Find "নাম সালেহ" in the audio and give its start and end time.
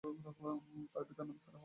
1.25-1.59